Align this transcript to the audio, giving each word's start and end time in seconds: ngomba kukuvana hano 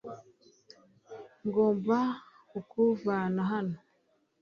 ngomba 1.45 1.99
kukuvana 2.49 3.41
hano 3.51 3.77